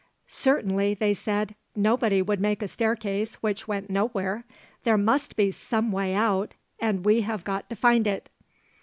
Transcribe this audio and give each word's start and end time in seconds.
'Certainly,' 0.27 0.95
they 0.95 1.13
said, 1.13 1.53
'nobody 1.75 2.23
would 2.23 2.39
make 2.39 2.63
a 2.63 2.67
staircase 2.67 3.35
which 3.35 3.67
went 3.67 3.87
nowhere! 3.87 4.45
There 4.83 4.97
must 4.97 5.35
be 5.35 5.51
some 5.51 5.91
way 5.91 6.15
out 6.15 6.55
and 6.79 7.05
we 7.05 7.21
have 7.21 7.43
got 7.43 7.69
to 7.69 7.75
find 7.75 8.07
it.' 8.07 8.31